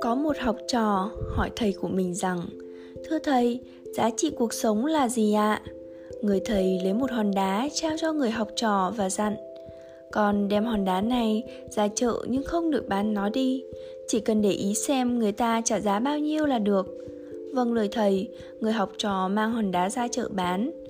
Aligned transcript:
Có 0.00 0.14
một 0.14 0.38
học 0.38 0.56
trò 0.66 1.10
hỏi 1.28 1.50
thầy 1.56 1.72
của 1.72 1.88
mình 1.88 2.14
rằng 2.14 2.40
Thưa 3.04 3.18
thầy, 3.18 3.60
giá 3.94 4.10
trị 4.16 4.30
cuộc 4.30 4.52
sống 4.52 4.86
là 4.86 5.08
gì 5.08 5.34
ạ? 5.34 5.62
Người 6.22 6.40
thầy 6.44 6.80
lấy 6.84 6.94
một 6.94 7.10
hòn 7.10 7.30
đá 7.34 7.68
trao 7.72 7.92
cho 8.00 8.12
người 8.12 8.30
học 8.30 8.48
trò 8.56 8.92
và 8.96 9.10
dặn 9.10 9.36
Con 10.12 10.48
đem 10.48 10.64
hòn 10.64 10.84
đá 10.84 11.00
này 11.00 11.42
ra 11.70 11.88
chợ 11.88 12.24
nhưng 12.28 12.44
không 12.44 12.70
được 12.70 12.88
bán 12.88 13.14
nó 13.14 13.28
đi. 13.28 13.64
Chỉ 14.08 14.20
cần 14.20 14.42
để 14.42 14.50
ý 14.50 14.74
xem 14.74 15.18
người 15.18 15.32
ta 15.32 15.60
trả 15.64 15.80
giá 15.80 15.98
bao 15.98 16.18
nhiêu 16.18 16.46
là 16.46 16.58
được. 16.58 16.86
Vâng 17.54 17.72
lời 17.72 17.88
thầy, 17.92 18.28
người 18.60 18.72
học 18.72 18.92
trò 18.98 19.28
mang 19.28 19.52
hòn 19.52 19.72
đá 19.72 19.90
ra 19.90 20.08
chợ 20.08 20.28
bán. 20.30 20.81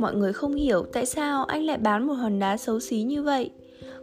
Mọi 0.00 0.14
người 0.14 0.32
không 0.32 0.54
hiểu 0.54 0.82
tại 0.92 1.06
sao 1.06 1.44
anh 1.44 1.64
lại 1.64 1.78
bán 1.78 2.06
một 2.06 2.12
hòn 2.12 2.38
đá 2.38 2.56
xấu 2.56 2.80
xí 2.80 3.02
như 3.02 3.22
vậy 3.22 3.50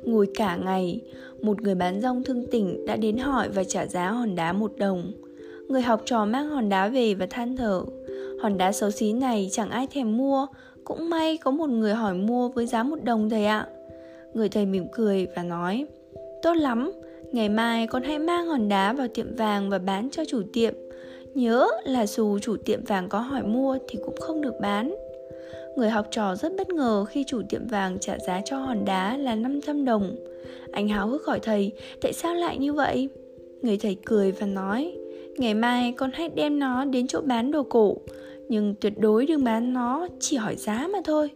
Ngồi 0.03 0.27
cả 0.35 0.55
ngày, 0.55 1.01
một 1.41 1.61
người 1.61 1.75
bán 1.75 2.01
rong 2.01 2.23
thương 2.23 2.45
tỉnh 2.51 2.85
đã 2.85 2.95
đến 2.95 3.17
hỏi 3.17 3.49
và 3.49 3.63
trả 3.63 3.85
giá 3.85 4.11
hòn 4.11 4.35
đá 4.35 4.53
một 4.53 4.77
đồng. 4.77 5.11
Người 5.67 5.81
học 5.81 6.01
trò 6.05 6.25
mang 6.25 6.49
hòn 6.49 6.69
đá 6.69 6.87
về 6.87 7.13
và 7.13 7.25
than 7.29 7.57
thở. 7.57 7.83
Hòn 8.41 8.57
đá 8.57 8.71
xấu 8.71 8.91
xí 8.91 9.13
này 9.13 9.49
chẳng 9.51 9.69
ai 9.69 9.87
thèm 9.87 10.17
mua, 10.17 10.47
cũng 10.83 11.09
may 11.09 11.37
có 11.37 11.51
một 11.51 11.69
người 11.69 11.93
hỏi 11.93 12.13
mua 12.13 12.49
với 12.49 12.65
giá 12.65 12.83
một 12.83 13.03
đồng 13.03 13.29
thầy 13.29 13.45
ạ. 13.45 13.67
Người 14.33 14.49
thầy 14.49 14.65
mỉm 14.65 14.87
cười 14.93 15.27
và 15.35 15.43
nói, 15.43 15.85
tốt 16.43 16.53
lắm, 16.53 16.91
ngày 17.31 17.49
mai 17.49 17.87
con 17.87 18.03
hãy 18.03 18.19
mang 18.19 18.45
hòn 18.47 18.69
đá 18.69 18.93
vào 18.93 19.07
tiệm 19.07 19.35
vàng 19.35 19.69
và 19.69 19.79
bán 19.79 20.09
cho 20.11 20.25
chủ 20.25 20.41
tiệm. 20.53 20.73
Nhớ 21.33 21.67
là 21.83 22.05
dù 22.07 22.39
chủ 22.39 22.57
tiệm 22.65 22.83
vàng 22.83 23.09
có 23.09 23.19
hỏi 23.19 23.43
mua 23.43 23.77
thì 23.87 23.99
cũng 24.05 24.15
không 24.19 24.41
được 24.41 24.53
bán. 24.61 24.95
Người 25.75 25.89
học 25.89 26.07
trò 26.11 26.35
rất 26.35 26.51
bất 26.57 26.69
ngờ 26.69 27.05
khi 27.05 27.23
chủ 27.27 27.41
tiệm 27.49 27.67
vàng 27.67 27.97
trả 27.99 28.17
giá 28.27 28.41
cho 28.45 28.57
hòn 28.57 28.85
đá 28.85 29.17
là 29.17 29.35
500 29.35 29.85
đồng. 29.85 30.15
Anh 30.71 30.87
háo 30.87 31.07
hức 31.07 31.25
hỏi 31.25 31.39
thầy, 31.39 31.71
tại 32.01 32.13
sao 32.13 32.35
lại 32.35 32.57
như 32.57 32.73
vậy? 32.73 33.09
Người 33.61 33.77
thầy 33.77 33.97
cười 34.05 34.31
và 34.31 34.45
nói, 34.45 34.97
ngày 35.37 35.53
mai 35.53 35.93
con 35.97 36.11
hãy 36.13 36.29
đem 36.29 36.59
nó 36.59 36.85
đến 36.85 37.07
chỗ 37.07 37.21
bán 37.21 37.51
đồ 37.51 37.63
cổ, 37.63 37.97
nhưng 38.49 38.75
tuyệt 38.81 38.93
đối 38.99 39.25
đừng 39.25 39.43
bán 39.43 39.73
nó, 39.73 40.07
chỉ 40.19 40.37
hỏi 40.37 40.55
giá 40.55 40.87
mà 40.93 40.99
thôi. 41.05 41.29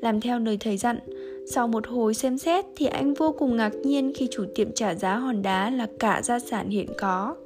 Làm 0.00 0.20
theo 0.20 0.38
lời 0.38 0.56
thầy 0.60 0.76
dặn, 0.76 0.98
sau 1.46 1.68
một 1.68 1.86
hồi 1.86 2.14
xem 2.14 2.38
xét 2.38 2.64
thì 2.76 2.86
anh 2.86 3.14
vô 3.14 3.34
cùng 3.38 3.56
ngạc 3.56 3.74
nhiên 3.74 4.12
khi 4.16 4.28
chủ 4.30 4.44
tiệm 4.54 4.72
trả 4.72 4.94
giá 4.94 5.16
hòn 5.16 5.42
đá 5.42 5.70
là 5.70 5.86
cả 5.98 6.20
gia 6.24 6.38
sản 6.38 6.68
hiện 6.68 6.86
có. 6.98 7.36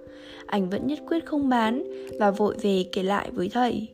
Anh 0.46 0.70
vẫn 0.70 0.86
nhất 0.86 0.98
quyết 1.08 1.26
không 1.26 1.48
bán 1.48 1.84
và 2.18 2.30
vội 2.30 2.54
về 2.62 2.84
kể 2.92 3.02
lại 3.02 3.30
với 3.32 3.48
thầy. 3.48 3.88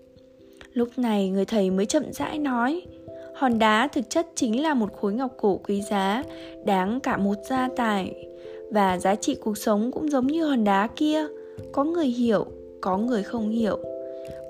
Lúc 0.75 0.89
này 0.97 1.28
người 1.28 1.45
thầy 1.45 1.70
mới 1.70 1.87
chậm 1.87 2.12
rãi 2.12 2.39
nói 2.39 2.83
Hòn 3.34 3.59
đá 3.59 3.89
thực 3.89 4.11
chất 4.11 4.27
chính 4.34 4.62
là 4.62 4.75
một 4.75 4.92
khối 5.01 5.12
ngọc 5.12 5.31
cổ 5.37 5.61
quý 5.69 5.83
giá 5.91 6.25
Đáng 6.65 7.01
cả 7.01 7.17
một 7.17 7.34
gia 7.48 7.69
tài. 7.77 8.27
Và 8.70 8.98
giá 8.98 9.15
trị 9.15 9.34
cuộc 9.34 9.59
sống 9.59 9.93
cũng 9.93 10.11
giống 10.11 10.27
như 10.27 10.45
hòn 10.45 10.65
đá 10.65 10.89
kia 10.97 11.27
Có 11.73 11.84
người 11.84 12.06
hiểu, 12.06 12.47
có 12.81 12.98
người 12.98 13.23
không 13.23 13.50
hiểu. 13.50 13.78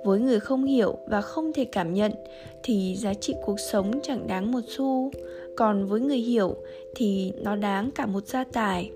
Với 0.05 0.20
người 0.20 0.41
không 0.41 0.65
hiểu 0.65 0.98
và 1.06 1.20
không 1.20 1.53
thể 1.53 1.65
cảm 1.65 1.95
nhận 1.95 2.12
thì 2.62 2.97
giá 2.97 3.15
trị 3.15 3.34
cuộc 3.45 3.61
sống 3.61 3.91
chẳng 4.03 4.27
đáng 4.27 4.53
một 4.53 4.61
xu. 4.69 5.11
Còn 5.56 5.87
với 5.87 6.00
người 6.00 6.19
hiểu 6.19 6.55
thì 6.95 7.33
nó 7.43 7.56
đáng 7.56 7.91
cả 7.91 8.06
một 8.06 8.27
gia 8.27 8.45
tài. 8.45 8.91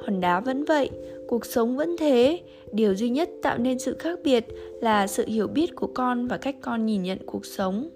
Hòn 0.00 0.20
đá 0.20 0.40
vẫn 0.40 0.64
vậy 0.64 0.90
cuộc 1.30 1.46
sống 1.46 1.76
vẫn 1.76 1.96
thế. 1.98 2.40
Điều 2.72 2.94
duy 2.94 3.08
nhất 3.08 3.30
tạo 3.42 3.58
nên 3.58 3.78
sự 3.78 3.96
khác 3.98 4.18
biệt 4.24 4.46
là 4.80 5.06
sự 5.06 5.26
hiểu 5.26 5.46
biết 5.46 5.76
của 5.76 5.86
con 5.86 6.28
và 6.28 6.36
cách 6.36 6.56
con 6.60 6.86
nhìn 6.86 7.02
nhận 7.02 7.18
cuộc 7.26 7.46
sống. 7.46 7.88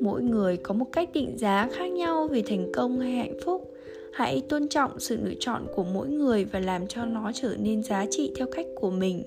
Mỗi 0.00 0.22
người 0.22 0.56
có 0.56 0.74
một 0.74 0.86
cách 0.92 1.08
định 1.12 1.38
giá 1.38 1.68
khác 1.72 1.86
nhau 1.92 2.28
về 2.28 2.42
thành 2.46 2.72
công 2.74 3.00
hay 3.00 3.12
hạnh 3.12 3.36
phúc. 3.44 3.74
Hãy 4.12 4.42
tôn 4.48 4.68
trọng 4.68 5.00
sự 5.00 5.18
lựa 5.24 5.34
chọn 5.40 5.66
của 5.74 5.84
mỗi 5.84 6.08
người 6.08 6.44
và 6.44 6.60
làm 6.60 6.86
cho 6.86 7.04
nó 7.04 7.30
trở 7.34 7.56
nên 7.58 7.82
giá 7.82 8.06
trị 8.10 8.32
theo 8.36 8.46
cách 8.52 8.66
của 8.76 8.90
mình. 8.90 9.22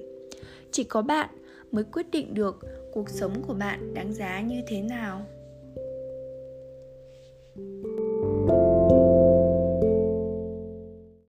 Chỉ 0.72 0.84
có 0.84 1.02
bạn 1.02 1.30
mới 1.72 1.84
quyết 1.84 2.12
định 2.12 2.34
được 2.34 2.60
cuộc 2.94 3.10
sống 3.10 3.34
của 3.48 3.54
bạn 3.54 3.94
đáng 3.94 4.14
giá 4.14 4.42
như 4.42 4.62
thế 4.68 4.82
nào. 4.82 5.22